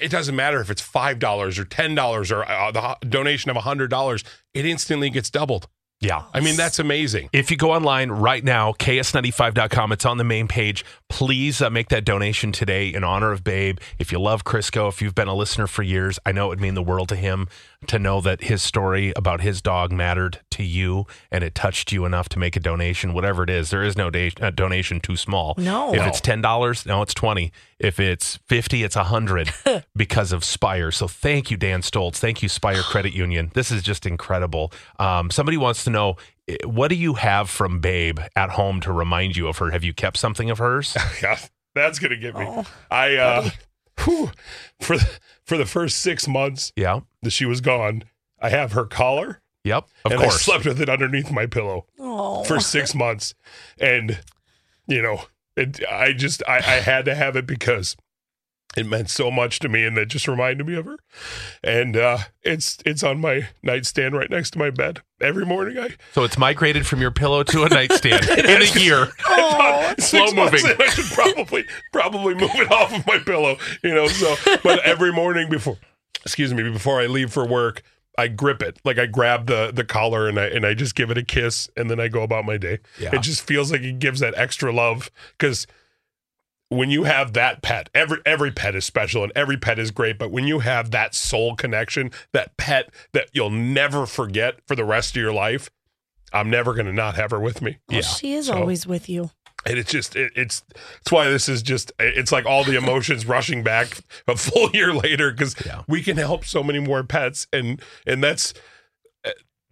it 0.01 0.11
doesn't 0.11 0.37
matter 0.37 0.61
if 0.61 0.71
it's 0.71 0.83
five 0.83 1.19
dollars 1.19 1.59
or 1.59 1.65
ten 1.65 1.95
dollars 1.97 2.31
or 2.31 2.45
uh, 2.49 2.71
the 2.71 2.97
donation 3.09 3.51
of 3.51 3.57
a 3.57 3.63
hundred 3.63 3.89
dollars, 3.91 4.23
it 4.55 4.65
instantly 4.67 5.11
gets 5.11 5.29
doubled. 5.31 5.67
Yeah. 6.03 6.25
I 6.35 6.41
mean, 6.41 6.57
that's 6.57 6.79
amazing. 6.79 7.31
If 7.33 7.51
you 7.51 7.57
go 7.57 7.71
online 7.73 8.11
right 8.11 8.43
now, 8.43 8.73
ks95.com, 8.73 9.93
it's 9.93 10.05
on 10.05 10.19
the 10.19 10.25
main 10.25 10.49
page. 10.49 10.85
Please 11.09 11.63
uh, 11.63 11.71
make 11.71 11.89
that 11.91 12.05
donation 12.05 12.51
today 12.51 12.93
in 12.93 13.05
honor 13.05 13.31
of 13.31 13.45
Babe. 13.45 13.79
If 13.99 14.11
you 14.11 14.19
love 14.19 14.45
Crisco, 14.45 14.89
if 14.89 15.01
you've 15.01 15.15
been 15.15 15.29
a 15.29 15.35
listener 15.35 15.67
for 15.69 15.83
years, 15.83 16.19
I 16.27 16.33
know 16.33 16.47
it 16.47 16.49
would 16.51 16.61
mean 16.61 16.75
the 16.75 16.83
world 16.83 17.09
to 17.11 17.17
him 17.17 17.49
to 17.87 17.99
know 17.99 18.21
that 18.21 18.43
his 18.43 18.63
story 18.63 19.13
about 19.17 19.41
his 19.41 19.61
dog 19.61 19.93
mattered 19.93 20.41
to 20.51 20.63
you 20.63 21.07
and 21.31 21.43
it 21.43 21.55
touched 21.55 21.93
you 21.93 22.05
enough 22.05 22.29
to 22.31 22.39
make 22.39 22.57
a 22.57 22.61
donation, 22.61 23.13
whatever 23.13 23.43
it 23.43 23.51
is. 23.51 23.71
There 23.71 23.83
is 23.83 23.97
no 23.97 24.11
da- 24.11 24.31
uh, 24.41 24.51
donation 24.51 25.01
too 25.01 25.17
small. 25.17 25.55
No. 25.57 25.93
If 25.95 26.03
it's 26.07 26.21
$10, 26.21 26.87
no, 26.87 27.03
it's 27.03 27.15
20 27.15 27.53
If 27.79 27.99
it's 27.99 28.39
50 28.47 28.85
it's 28.85 28.97
100 28.97 29.51
because 29.97 30.33
of 30.33 30.45
Spire. 30.45 30.91
So 30.91 31.09
thank 31.09 31.51
you, 31.51 31.57
Dan 31.57 31.83
Stoltz. 31.83 32.17
Thank 32.17 32.43
you, 32.43 32.49
Spire 32.49 32.83
Credit 32.83 33.13
Union. 33.13 33.51
This 33.55 33.71
is 33.71 33.83
just 33.83 34.07
incredible. 34.07 34.73
Um, 34.99 35.31
somebody 35.31 35.57
wants 35.57 35.85
to 35.85 35.91
know 35.93 36.17
eh, 36.49 36.57
what 36.65 36.89
do 36.89 36.95
you 36.97 37.15
have 37.15 37.49
from 37.51 37.81
Babe 37.81 38.19
at 38.35 38.51
home 38.51 38.81
to 38.81 38.93
remind 38.93 39.37
you 39.37 39.49
of 39.49 39.59
her? 39.59 39.71
Have 39.71 39.85
you 39.85 39.93
kept 39.95 40.17
something 40.17 40.51
of 40.51 40.59
hers? 40.59 40.97
Yeah, 41.23 41.39
that's 41.75 41.99
gonna 41.99 42.17
get 42.17 42.35
me. 42.37 42.45
Oh, 42.49 42.65
I 42.91 43.17
uh, 43.17 43.51
whew, 44.05 44.31
for 44.81 44.97
the, 44.99 45.19
for 45.45 45.57
the 45.57 45.67
first 45.67 45.99
six 45.99 46.27
months 46.27 46.73
yeah. 46.77 47.01
that 47.23 47.31
she 47.31 47.47
was 47.47 47.61
gone, 47.61 48.05
I 48.41 48.49
have 48.51 48.73
her 48.73 48.85
collar, 48.85 49.41
Yep. 49.65 49.85
Of 50.05 50.13
and 50.13 50.21
I 50.21 50.25
course. 50.25 50.43
slept 50.43 50.65
with 50.65 50.81
it 50.81 50.89
underneath 50.89 51.31
my 51.31 51.47
pillow 51.47 51.87
Oh. 51.99 52.43
for 52.45 52.59
six 52.61 52.95
months, 52.95 53.35
and 53.79 54.21
you 54.89 55.01
know, 55.01 55.23
it, 55.57 55.81
I 55.89 56.13
just 56.13 56.43
I, 56.49 56.57
I 56.57 56.81
had 56.81 57.05
to 57.05 57.15
have 57.15 57.37
it 57.37 57.47
because 57.47 57.97
it 58.77 58.87
meant 58.87 59.11
so 59.11 59.31
much 59.31 59.59
to 59.61 59.69
me, 59.69 59.85
and 59.85 59.97
that 59.97 60.07
just 60.07 60.27
reminded 60.27 60.67
me 60.67 60.75
of 60.77 60.87
her. 60.87 60.97
And 61.63 61.97
uh, 61.97 62.19
it's 62.43 62.79
it's 62.87 63.03
on 63.03 63.21
my 63.21 63.49
nightstand 63.63 64.17
right 64.17 64.31
next 64.31 64.51
to 64.53 64.59
my 64.59 64.71
bed 64.71 65.03
every 65.21 65.45
morning. 65.45 65.79
I 65.79 65.91
So 66.13 66.25
it's 66.25 66.39
migrated 66.39 66.87
from 66.87 67.01
your 67.01 67.11
pillow 67.11 67.43
to 67.43 67.65
a 67.65 67.69
nightstand 67.69 68.29
in 68.39 68.63
a 68.63 68.81
year. 68.81 69.09
Oh, 69.35 69.95
Slow 69.99 70.33
moving. 70.33 70.65
I 70.79 70.87
should 70.89 71.07
probably 71.13 71.65
probably 71.93 72.35
move 72.35 72.51
it 72.55 72.71
off 72.71 72.95
of 72.95 73.07
my 73.07 73.19
pillow, 73.19 73.57
you 73.83 73.95
know. 73.95 74.07
So, 74.07 74.35
but 74.63 74.81
every 74.81 75.13
morning 75.13 75.49
before 75.51 75.79
excuse 76.23 76.53
me, 76.55 76.63
before 76.71 77.01
I 77.01 77.07
leave 77.07 77.33
for 77.33 77.47
work, 77.47 77.83
I 78.17 78.29
grip 78.29 78.63
it. 78.63 78.79
Like 78.85 78.99
I 78.99 79.07
grab 79.07 79.47
the 79.47 79.71
the 79.73 79.85
collar 79.85 80.29
and 80.29 80.39
I 80.39 80.47
and 80.47 80.67
I 80.67 80.75
just 80.75 80.95
give 80.95 81.11
it 81.11 81.19
a 81.19 81.23
kiss 81.25 81.71
and 81.77 81.91
then 81.91 81.99
I 81.99 82.09
go 82.09 82.23
about 82.23 82.45
my 82.45 82.57
day. 82.57 82.79
Yeah. 82.99 83.15
It 83.15 83.23
just 83.23 83.43
feels 83.43 83.73
like 83.73 83.83
it 83.83 83.99
gives 83.99 84.21
that 84.21 84.35
extra 84.37 84.73
love 84.73 85.11
because 85.39 85.67
when 86.73 86.91
you 86.91 87.05
have 87.05 87.33
that 87.35 87.63
pet, 87.63 87.89
every 87.95 88.19
every 88.27 88.51
pet 88.51 88.75
is 88.75 88.85
special 88.85 89.23
and 89.23 89.33
every 89.37 89.57
pet 89.57 89.79
is 89.79 89.91
great, 89.91 90.19
but 90.19 90.31
when 90.31 90.47
you 90.47 90.61
have 90.61 90.91
that 90.93 91.15
soul 91.15 91.55
connection, 91.57 92.11
that 92.33 92.57
pet 92.57 92.91
that 93.13 93.29
you'll 93.33 93.51
never 93.51 94.07
forget 94.07 94.61
for 94.67 94.75
the 94.77 94.85
rest 94.85 95.17
of 95.17 95.23
your 95.23 95.33
life, 95.33 95.71
I'm 96.33 96.51
never 96.51 96.75
going 96.75 96.87
to 96.87 96.93
not 96.93 97.15
have 97.17 97.31
her 97.31 97.41
with 97.41 97.63
me. 97.63 97.79
Oh, 97.91 97.95
well, 97.95 98.03
she 98.03 98.33
is 98.35 98.47
So- 98.47 98.55
always 98.55 98.87
with 98.87 99.09
you. 99.09 99.31
And 99.65 99.79
it's 99.79 99.93
just 99.93 100.17
it, 100.17 100.33
it's 100.35 100.65
it's 101.01 101.13
why 101.13 101.29
this 101.29 101.49
is 101.49 101.63
just 101.63 101.93
it's 102.01 102.33
like 102.33 102.47
all 102.47 102.65
the 102.65 102.77
emotions 102.77 103.25
rushing 103.27 103.63
back 103.63 104.01
a 104.27 104.37
full 104.37 104.69
year 104.75 104.93
later 104.93 105.31
because 105.31 105.55
Yeah. 105.65 105.83
we 105.87 106.03
can 106.03 106.17
help 106.17 106.45
so 106.45 106.65
many 106.65 106.81
more 106.81 107.05
pets 107.05 107.47
and 107.53 107.81
and 108.05 108.25
that's 108.25 108.55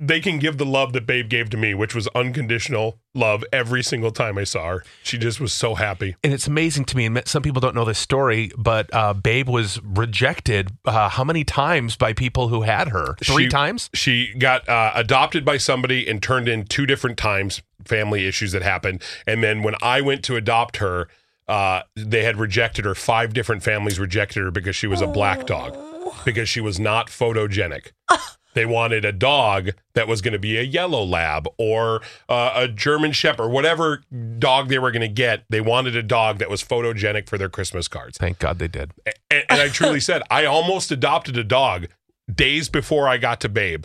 they 0.02 0.18
can 0.18 0.38
give 0.38 0.56
the 0.56 0.64
love 0.64 0.94
that 0.94 1.06
Babe 1.06 1.28
gave 1.28 1.50
to 1.50 1.58
me, 1.58 1.74
which 1.74 1.94
was 1.94 2.08
unconditional 2.14 2.98
love 3.14 3.44
every 3.52 3.82
single 3.82 4.10
time 4.10 4.38
I 4.38 4.44
saw 4.44 4.66
her. 4.68 4.84
She 5.02 5.18
just 5.18 5.40
was 5.40 5.52
so 5.52 5.74
happy. 5.74 6.16
And 6.24 6.32
it's 6.32 6.46
amazing 6.46 6.86
to 6.86 6.96
me, 6.96 7.04
and 7.04 7.20
some 7.26 7.42
people 7.42 7.60
don't 7.60 7.74
know 7.74 7.84
this 7.84 7.98
story, 7.98 8.50
but 8.56 8.92
uh, 8.94 9.12
Babe 9.12 9.48
was 9.48 9.78
rejected 9.84 10.70
uh, 10.86 11.10
how 11.10 11.22
many 11.22 11.44
times 11.44 11.96
by 11.96 12.14
people 12.14 12.48
who 12.48 12.62
had 12.62 12.88
her? 12.88 13.14
Three 13.22 13.44
She- 13.44 13.48
times? 13.50 13.90
She 13.92 14.32
got 14.34 14.66
uh, 14.68 14.92
adopted 14.94 15.44
by 15.44 15.58
somebody 15.58 16.08
and 16.08 16.22
turned 16.22 16.48
in 16.48 16.64
two 16.64 16.86
different 16.86 17.18
times, 17.18 17.60
family 17.84 18.26
issues 18.26 18.52
that 18.52 18.62
happened. 18.62 19.02
And 19.26 19.42
then 19.44 19.62
when 19.62 19.74
I 19.82 20.00
went 20.00 20.24
to 20.24 20.36
adopt 20.36 20.78
her, 20.78 21.08
uh, 21.46 21.82
they 21.94 22.22
had 22.24 22.38
rejected 22.38 22.86
her. 22.86 22.94
Five 22.94 23.34
different 23.34 23.62
families 23.62 23.98
rejected 23.98 24.42
her 24.44 24.50
because 24.50 24.76
she 24.76 24.86
was 24.86 25.02
a 25.02 25.06
black 25.06 25.46
dog, 25.46 25.76
because 26.24 26.48
she 26.48 26.60
was 26.60 26.80
not 26.80 27.08
photogenic. 27.08 27.90
They 28.54 28.66
wanted 28.66 29.04
a 29.04 29.12
dog 29.12 29.70
that 29.94 30.08
was 30.08 30.20
going 30.20 30.32
to 30.32 30.38
be 30.38 30.56
a 30.58 30.62
yellow 30.62 31.04
lab 31.04 31.46
or 31.58 32.00
uh, 32.28 32.52
a 32.54 32.68
German 32.68 33.12
Shepherd, 33.12 33.48
whatever 33.50 34.02
dog 34.38 34.68
they 34.68 34.78
were 34.78 34.90
going 34.90 35.02
to 35.02 35.08
get. 35.08 35.44
They 35.48 35.60
wanted 35.60 35.94
a 35.96 36.02
dog 36.02 36.38
that 36.38 36.50
was 36.50 36.62
photogenic 36.62 37.28
for 37.28 37.38
their 37.38 37.48
Christmas 37.48 37.86
cards. 37.88 38.18
Thank 38.18 38.38
God 38.40 38.58
they 38.58 38.68
did. 38.68 38.92
And, 39.30 39.44
and 39.48 39.60
I 39.60 39.68
truly 39.68 40.00
said, 40.00 40.22
I 40.30 40.44
almost 40.46 40.90
adopted 40.90 41.36
a 41.38 41.44
dog 41.44 41.86
days 42.32 42.68
before 42.68 43.06
I 43.08 43.18
got 43.18 43.40
to 43.42 43.48
Babe. 43.48 43.84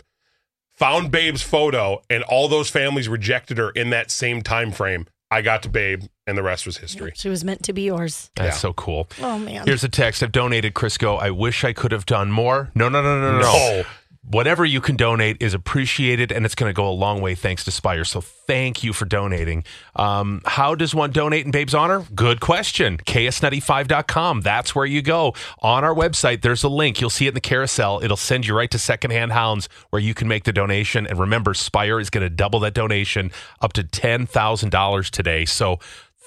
Found 0.74 1.10
Babe's 1.10 1.42
photo, 1.42 2.02
and 2.10 2.22
all 2.24 2.48
those 2.48 2.68
families 2.68 3.08
rejected 3.08 3.56
her 3.56 3.70
in 3.70 3.88
that 3.90 4.10
same 4.10 4.42
time 4.42 4.72
frame. 4.72 5.06
I 5.30 5.40
got 5.40 5.62
to 5.62 5.70
Babe, 5.70 6.02
and 6.26 6.36
the 6.36 6.42
rest 6.42 6.66
was 6.66 6.76
history. 6.76 7.12
She 7.16 7.28
was 7.30 7.42
meant 7.44 7.62
to 7.64 7.72
be 7.72 7.82
yours. 7.82 8.30
That's 8.36 8.56
Yeah. 8.56 8.58
so 8.58 8.72
cool. 8.74 9.08
Oh 9.22 9.38
man. 9.38 9.66
Here's 9.66 9.82
a 9.84 9.88
text. 9.88 10.22
I've 10.22 10.32
donated 10.32 10.74
Crisco. 10.74 11.18
I 11.20 11.30
wish 11.30 11.64
I 11.64 11.72
could 11.72 11.92
have 11.92 12.04
done 12.06 12.30
more. 12.30 12.70
No, 12.74 12.88
no, 12.90 13.02
no, 13.02 13.20
no, 13.20 13.32
no. 13.32 13.40
No. 13.40 13.82
Whatever 14.28 14.64
you 14.64 14.80
can 14.80 14.96
donate 14.96 15.36
is 15.40 15.54
appreciated, 15.54 16.32
and 16.32 16.44
it's 16.44 16.56
going 16.56 16.68
to 16.68 16.74
go 16.74 16.88
a 16.88 16.90
long 16.90 17.20
way 17.20 17.36
thanks 17.36 17.62
to 17.64 17.70
Spire. 17.70 18.04
So 18.04 18.20
thank 18.20 18.82
you 18.82 18.92
for 18.92 19.04
donating. 19.04 19.62
Um, 19.94 20.42
how 20.44 20.74
does 20.74 20.94
one 20.94 21.12
donate 21.12 21.44
in 21.44 21.52
Babe's 21.52 21.74
honor? 21.74 22.04
Good 22.12 22.40
question. 22.40 22.98
KS95.com. 22.98 24.40
That's 24.40 24.74
where 24.74 24.84
you 24.84 25.00
go. 25.00 25.34
On 25.60 25.84
our 25.84 25.94
website, 25.94 26.42
there's 26.42 26.64
a 26.64 26.68
link. 26.68 27.00
You'll 27.00 27.08
see 27.08 27.26
it 27.26 27.30
in 27.30 27.34
the 27.34 27.40
carousel. 27.40 28.00
It'll 28.02 28.16
send 28.16 28.46
you 28.46 28.56
right 28.56 28.70
to 28.72 28.80
Secondhand 28.80 29.32
Hounds 29.32 29.68
where 29.90 30.02
you 30.02 30.12
can 30.12 30.26
make 30.26 30.42
the 30.42 30.52
donation. 30.52 31.06
And 31.06 31.20
remember, 31.20 31.54
Spire 31.54 32.00
is 32.00 32.10
going 32.10 32.24
to 32.24 32.30
double 32.30 32.58
that 32.60 32.74
donation 32.74 33.30
up 33.60 33.74
to 33.74 33.84
$10,000 33.84 35.10
today. 35.10 35.44
So 35.44 35.78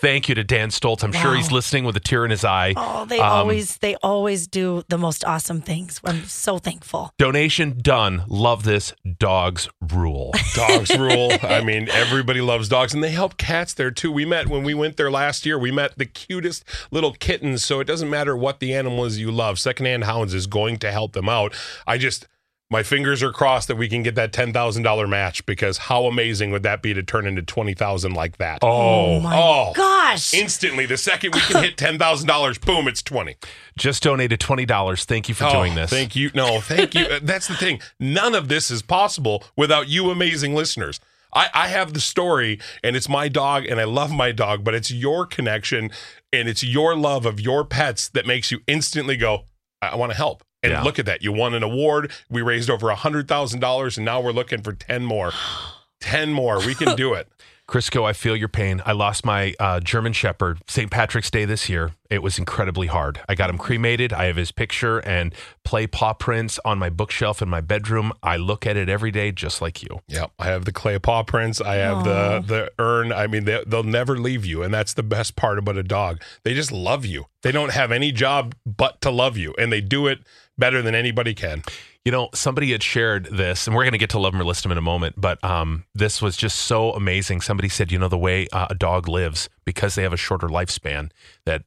thank 0.02 0.30
you 0.30 0.36
to 0.36 0.44
Dan 0.44 0.70
Stoltz. 0.70 1.04
I'm 1.04 1.12
sure 1.12 1.36
he's 1.36 1.52
listening 1.52 1.84
with 1.84 1.96
a 1.96 2.00
tear 2.00 2.26
in 2.26 2.32
his 2.32 2.44
eye. 2.46 2.74
Oh, 2.76 3.06
they 3.06 3.20
Um, 3.20 3.30
always 3.32 3.78
they 3.78 3.96
always 4.04 4.48
do 4.48 4.84
the 4.90 4.98
most 4.98 5.24
awesome 5.26 5.62
things. 5.62 6.00
I'm 6.04 6.26
so 6.26 6.58
thankful. 6.58 7.14
Donation 7.18 7.80
done. 7.82 8.24
Love 8.28 8.64
this. 8.64 8.94
Dogs 9.18 9.70
rule. 9.94 10.34
Dogs 10.56 10.98
rule. 10.98 11.32
I 11.44 11.62
mean, 11.64 11.90
everybody 11.90 12.42
loves 12.42 12.70
dogs, 12.70 12.94
and 12.94 13.04
they 13.04 13.12
help 13.12 13.38
cats 13.38 13.74
there 13.74 13.92
too. 13.92 14.12
We 14.12 14.26
met 14.26 14.48
when 14.48 14.64
we 14.64 14.74
went 14.74 14.98
there 14.98 15.12
last 15.12 15.46
year. 15.46 15.58
We 15.60 15.72
met 15.72 15.98
the 15.98 16.06
cutest 16.06 16.64
little 16.92 17.14
kittens. 17.14 17.64
So 17.66 17.80
it 17.80 17.86
doesn't 17.86 18.10
matter 18.10 18.36
what 18.36 18.60
the 18.60 18.74
animal 18.74 19.06
is 19.06 19.20
you 19.20 19.32
love. 19.32 19.60
Secondhand 19.60 20.04
Hounds 20.06 20.34
is 20.34 20.48
going 20.48 20.78
to 20.80 20.92
help 20.92 21.14
them 21.14 21.30
out. 21.30 21.54
I 21.88 21.98
just. 21.98 22.28
My 22.72 22.84
fingers 22.84 23.24
are 23.24 23.32
crossed 23.32 23.68
that 23.70 23.78
we 23.78 23.90
can 23.90 24.04
get 24.04 24.14
that 24.14 24.32
ten 24.32 24.54
thousand 24.54 24.84
dollar 24.84 25.08
match 25.08 25.44
because 25.48 25.78
how 25.80 26.06
amazing 26.06 26.52
would 26.52 26.62
that 26.62 26.84
be 26.84 26.94
to 26.94 27.02
turn 27.02 27.26
into 27.26 27.42
twenty 27.42 27.74
thousand 27.74 28.14
like 28.14 28.38
that? 28.38 28.60
Oh, 28.62 29.16
oh 29.16 29.20
my 29.22 29.36
oh. 29.42 29.74
gosh. 29.76 30.36
Instantly, 30.36 30.86
the 30.86 30.96
second 30.98 31.34
we 31.34 31.42
can 31.42 31.64
hit 31.64 31.78
ten 31.78 31.98
thousand 31.98 32.28
dollars, 32.28 32.60
boom, 32.60 32.88
it's 32.88 33.02
twenty. 33.02 33.38
just 33.78 34.04
donated 34.04 34.40
$20. 34.40 35.06
Thank 35.06 35.30
you 35.30 35.34
for 35.36 35.46
Oh, 35.46 35.52
doing 35.52 35.74
this. 35.74 35.90
Thank 35.90 36.16
you. 36.16 36.30
No, 36.36 36.62
thank 36.62 36.94
you. 36.94 37.20
That's 37.24 37.48
the 37.48 37.56
thing. 37.56 37.82
None 38.00 38.36
of 38.36 38.50
this 38.50 38.70
is 38.70 38.84
possible 38.84 39.44
without 39.58 39.88
you 39.90 40.12
amazing 40.12 40.54
listeners. 40.54 41.00
I, 41.34 41.48
I 41.54 41.68
have 41.70 41.94
the 41.94 42.00
story 42.00 42.60
and 42.84 42.96
it's 42.96 43.10
my 43.10 43.30
dog 43.30 43.66
and 43.66 43.80
I 43.80 43.84
love 43.86 44.12
my 44.12 44.32
dog, 44.32 44.64
but 44.64 44.76
it's 44.76 44.92
your 44.92 45.26
connection 45.26 45.90
and 46.34 46.48
it's 46.50 46.64
your 46.64 46.96
love 46.96 47.26
of 47.26 47.40
your 47.40 47.66
pets 47.66 48.10
that 48.10 48.26
makes 48.28 48.52
you 48.52 48.60
instantly 48.68 49.16
go, 49.18 49.46
I, 49.82 49.96
want 49.96 50.12
to 50.12 50.18
help. 50.18 50.44
And 50.64 50.72
Yeah. 50.72 50.84
look 50.84 51.00
at 51.00 51.06
that. 51.06 51.22
You 51.22 51.32
won 51.32 51.54
an 51.54 51.64
award. 51.64 52.12
We 52.30 52.42
raised 52.42 52.70
over 52.70 52.90
a 52.90 52.96
$100,000 52.96 53.98
and 53.98 54.06
now 54.06 54.20
we're 54.22 54.32
looking 54.32 54.62
for 54.62 54.74
10 54.74 55.06
more. 55.06 55.32
10 56.02 56.32
more. 56.32 56.60
We 56.60 56.76
can 56.76 56.96
do 56.96 57.14
it. 57.14 57.28
Crisco, 57.70 58.04
I 58.04 58.14
feel 58.14 58.36
your 58.36 58.48
pain. 58.48 58.82
I 58.84 58.94
lost 58.94 59.24
my 59.24 59.54
uh, 59.60 59.80
German 59.80 60.12
Shepherd 60.12 60.58
St. 60.68 60.90
Patrick's 60.90 61.30
Day 61.30 61.46
this 61.46 61.70
year. 61.70 61.92
It 62.10 62.24
was 62.24 62.40
incredibly 62.40 62.88
hard. 62.88 63.22
I 63.30 63.36
got 63.36 63.48
him 63.52 63.60
cremated. 63.60 64.12
I 64.12 64.26
have 64.26 64.38
his 64.38 64.52
picture 64.52 64.98
and 64.98 65.36
play 65.64 65.86
paw 65.86 66.14
prints 66.14 66.60
on 66.66 66.80
my 66.80 66.90
bookshelf 66.90 67.44
in 67.44 67.48
my 67.50 67.62
bedroom. 67.62 68.12
I 68.24 68.38
look 68.38 68.66
at 68.66 68.76
it 68.76 68.90
every 68.90 69.12
day, 69.12 69.32
just 69.32 69.62
like 69.62 69.84
you. 69.84 70.00
Yep, 70.08 70.32
I 70.40 70.46
have 70.48 70.66
the 70.66 70.72
clay 70.72 70.98
paw 70.98 71.22
prints. 71.22 71.62
I 71.62 71.76
have 71.76 72.04
the 72.04 72.42
the 72.44 72.72
urn. 72.80 73.14
I 73.14 73.28
mean, 73.28 73.44
they, 73.46 73.64
they'll 73.68 73.84
never 73.84 74.18
leave 74.18 74.48
you, 74.48 74.64
and 74.64 74.74
that's 74.74 74.96
the 74.96 75.04
best 75.04 75.36
part 75.36 75.60
about 75.60 75.78
a 75.78 75.84
dog. 75.84 76.24
They 76.44 76.56
just 76.56 76.72
love 76.72 77.06
you. 77.06 77.26
They 77.44 77.52
don't 77.52 77.72
have 77.74 77.92
any 77.92 78.12
job 78.12 78.56
but 78.66 79.00
to 79.02 79.12
love 79.12 79.38
you, 79.38 79.54
and 79.60 79.72
they 79.72 79.82
do 79.82 80.08
it 80.08 80.22
better 80.60 80.82
than 80.82 80.94
anybody 80.94 81.34
can. 81.34 81.64
You 82.06 82.12
know, 82.12 82.30
somebody 82.34 82.72
had 82.72 82.82
shared 82.84 83.26
this, 83.26 83.68
and 83.68 83.76
we're 83.76 83.84
going 83.84 83.94
to 83.94 83.98
get 84.00 84.10
to 84.12 84.20
love 84.20 84.34
'em 84.34 84.42
or 84.42 84.46
list 84.46 84.66
'em 84.66 84.72
in 84.72 84.78
a 84.78 84.82
moment, 84.82 85.16
but 85.18 85.44
um, 85.44 85.86
this 85.94 86.22
was 86.22 86.38
just 86.38 86.60
so 86.60 86.92
amazing. 86.94 87.42
Somebody 87.42 87.70
said, 87.70 87.92
you 87.92 88.00
know, 88.00 88.08
the 88.08 88.18
way 88.18 88.48
uh, 88.54 88.68
a 88.70 88.76
dog 88.76 89.08
lives 89.08 89.50
because 89.66 89.96
they 89.96 90.04
have 90.04 90.14
a 90.14 90.18
shorter 90.18 90.48
lifespan, 90.48 91.12
that 91.46 91.64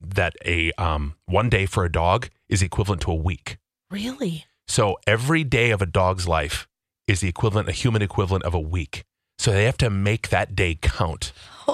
that 0.00 0.34
a 0.44 0.72
um, 0.72 1.14
one 1.26 1.48
day 1.48 1.66
for 1.66 1.84
a 1.84 1.90
dog 1.92 2.28
is 2.48 2.62
equivalent 2.62 3.02
to 3.02 3.10
a 3.10 3.14
week. 3.14 3.58
really? 3.90 4.46
So 4.68 4.98
every 5.06 5.44
day 5.44 5.70
of 5.70 5.80
a 5.80 5.86
dog's 5.86 6.26
life 6.26 6.66
is 7.06 7.20
the 7.20 7.28
equivalent, 7.28 7.68
a 7.68 7.72
human 7.72 8.02
equivalent 8.02 8.44
of 8.44 8.52
a 8.54 8.60
week. 8.60 9.04
So 9.38 9.52
they 9.52 9.64
have 9.64 9.76
to 9.78 9.90
make 9.90 10.28
that 10.30 10.56
day 10.56 10.78
count. 10.80 11.32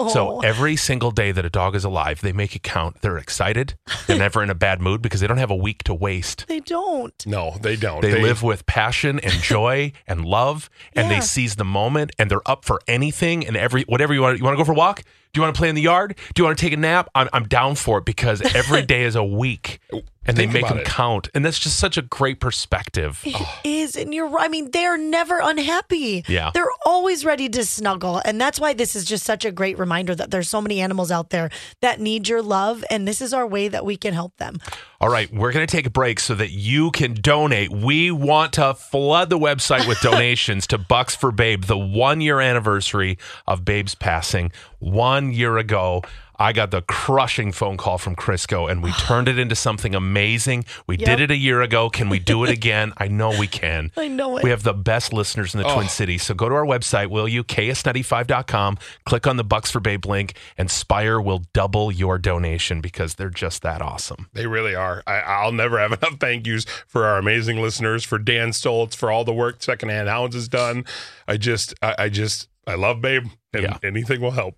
So 0.08 0.38
Oh. 0.38 0.40
every 0.40 0.74
single 0.76 1.10
day 1.10 1.32
that 1.32 1.44
a 1.44 1.50
dog 1.50 1.74
is 1.76 1.84
alive, 1.84 2.22
they 2.22 2.32
make 2.32 2.56
it 2.56 2.62
count. 2.62 3.02
They're 3.02 3.18
excited. 3.18 3.74
They're 4.06 4.16
never 4.18 4.42
in 4.42 4.48
a 4.48 4.54
bad 4.54 4.80
mood 4.80 5.02
because 5.02 5.20
they 5.20 5.26
don't 5.26 5.36
have 5.36 5.50
a 5.50 5.54
week 5.56 5.82
to 5.84 5.92
waste. 5.92 6.46
They 6.48 6.60
don't. 6.60 7.12
No, 7.26 7.58
they 7.60 7.76
don't. 7.76 8.00
They, 8.00 8.18
live 8.22 8.42
with 8.42 8.64
passion 8.64 9.20
and 9.20 9.32
joy 9.34 9.92
and 10.06 10.24
love, 10.24 10.70
and 10.96 11.10
Yeah. 11.10 11.16
they 11.16 11.20
seize 11.20 11.56
the 11.56 11.64
moment, 11.66 12.12
and 12.18 12.30
they're 12.30 12.46
up 12.48 12.64
for 12.64 12.80
anything 12.88 13.46
and 13.46 13.54
every 13.54 13.82
whatever 13.82 14.14
you 14.14 14.22
want. 14.22 14.38
You 14.38 14.44
want 14.44 14.54
to 14.54 14.60
go 14.60 14.64
for 14.64 14.72
a 14.72 14.74
walk? 14.74 15.02
Do 15.34 15.38
you 15.38 15.42
want 15.42 15.54
to 15.54 15.58
play 15.58 15.68
in 15.68 15.74
the 15.74 15.82
yard? 15.82 16.14
Do 16.34 16.40
you 16.42 16.46
want 16.46 16.56
to 16.58 16.62
take 16.64 16.72
a 16.72 16.76
nap? 16.78 17.10
I'm, 17.14 17.28
I'm 17.34 17.44
down 17.48 17.74
for 17.74 17.98
it 17.98 18.06
because 18.06 18.40
every 18.54 18.82
day 18.86 19.02
is 19.02 19.14
a 19.14 19.24
week, 19.24 19.78
and 20.26 20.36
they 20.36 20.46
make 20.46 20.68
them 20.68 20.78
it. 20.78 20.86
count, 20.86 21.28
and 21.34 21.44
that's 21.44 21.58
just 21.58 21.78
such 21.78 21.96
a 21.96 22.02
great 22.02 22.40
perspective. 22.40 23.20
It 23.24 23.34
oh. 23.38 23.60
is, 23.64 23.96
and 23.96 24.12
you're 24.14 24.32
i 24.38 24.48
mean, 24.48 24.70
they're 24.70 24.98
never 24.98 25.40
unhappy. 25.40 26.24
Yeah. 26.28 26.50
They're 26.52 26.70
always 26.84 27.24
ready 27.24 27.48
to 27.50 27.64
snuggle. 27.64 28.20
And 28.24 28.40
that's 28.40 28.58
why 28.58 28.72
this 28.72 28.96
is 28.96 29.04
just 29.04 29.24
such 29.24 29.44
a 29.44 29.52
great 29.52 29.78
reminder 29.78 30.14
that 30.14 30.30
there's 30.30 30.48
so 30.48 30.60
many 30.60 30.80
animals 30.80 31.10
out 31.10 31.30
there 31.30 31.50
that 31.80 32.00
need 32.00 32.28
your 32.28 32.42
love. 32.42 32.84
And 32.90 33.06
this 33.06 33.20
is 33.20 33.32
our 33.32 33.46
way 33.46 33.68
that 33.68 33.84
we 33.84 33.96
can 33.96 34.14
help 34.14 34.36
them. 34.38 34.58
All 35.00 35.08
right, 35.08 35.32
we're 35.32 35.52
going 35.52 35.66
to 35.66 35.70
take 35.70 35.86
a 35.86 35.90
break 35.90 36.20
so 36.20 36.34
that 36.34 36.50
you 36.50 36.90
can 36.92 37.14
donate. 37.14 37.72
We 37.72 38.10
want 38.10 38.52
to 38.54 38.74
flood 38.74 39.30
the 39.30 39.38
website 39.38 39.88
with 39.88 40.00
donations 40.02 40.66
to 40.68 40.78
Bucks 40.78 41.16
for 41.16 41.32
Babe, 41.32 41.64
the 41.64 41.78
one 41.78 42.20
year 42.20 42.40
anniversary 42.40 43.18
of 43.46 43.64
Babe's 43.64 43.94
passing. 43.94 44.52
One 44.78 45.32
year 45.32 45.58
ago, 45.58 46.02
I 46.38 46.52
got 46.52 46.70
the 46.70 46.82
crushing 46.82 47.52
phone 47.52 47.76
call 47.76 47.98
from 47.98 48.16
Crisco 48.16 48.70
and 48.70 48.82
we 48.82 48.90
turned 48.98 49.28
it 49.28 49.38
into 49.38 49.54
something 49.54 49.94
amazing. 49.94 50.64
We 50.86 50.96
Yep. 50.98 51.06
did 51.06 51.20
it 51.20 51.30
a 51.30 51.36
year 51.36 51.62
ago. 51.62 51.90
Can 51.90 52.08
we 52.08 52.18
do 52.18 52.44
it 52.44 52.50
again? 52.50 52.92
I 52.98 53.08
know 53.08 53.30
we 53.38 53.46
can. 53.46 53.90
I 53.96 54.08
know 54.08 54.36
it. 54.38 54.42
We 54.44 54.50
have 54.50 54.62
the 54.62 54.72
best 54.74 55.12
listeners 55.12 55.54
in 55.54 55.58
the 55.62 55.68
Twin 55.68 55.84
oh. 55.86 55.88
Cities. 55.88 56.22
So 56.22 56.34
go 56.34 56.48
to 56.48 56.54
our 56.54 56.64
website, 56.64 57.08
will 57.08 57.28
you? 57.28 57.44
KS95.com. 57.44 58.78
Click 59.04 59.26
on 59.26 59.36
the 59.36 59.44
Bucks 59.44 59.70
for 59.70 59.80
Babe 59.80 60.06
link, 60.06 60.34
and 60.56 60.70
Spire 60.70 61.20
will 61.20 61.42
double 61.52 61.90
your 61.92 62.18
donation 62.18 62.80
because 62.80 63.14
they're 63.14 63.30
just 63.30 63.62
that 63.62 63.82
awesome. 63.82 64.28
They 64.32 64.46
really 64.46 64.74
are. 64.74 65.02
I, 65.06 65.20
I'll 65.20 65.52
never 65.52 65.78
have 65.78 65.92
enough 65.92 66.16
thank 66.20 66.46
yous 66.46 66.64
for 66.86 67.04
our 67.04 67.18
amazing 67.18 67.60
listeners, 67.60 68.04
for 68.04 68.18
Dan 68.18 68.50
Stoltz, 68.50 68.94
for 68.94 69.10
all 69.10 69.24
the 69.24 69.32
work 69.34 69.62
Secondhand 69.62 70.08
Hounds 70.08 70.34
has 70.34 70.48
done. 70.48 70.84
I 71.28 71.36
just, 71.36 71.74
I, 71.82 71.94
I 71.98 72.08
just, 72.08 72.48
I 72.66 72.74
love 72.74 73.00
Babe, 73.00 73.24
and 73.52 73.62
Yeah. 73.64 73.78
anything 73.82 74.20
will 74.20 74.30
help. 74.32 74.56